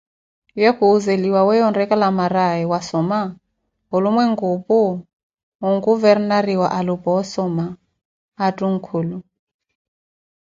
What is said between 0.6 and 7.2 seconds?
Ye khuseliwa weeyo onrecalamaraye wassoma, olumwenku ophu onkhuvernariwa alupa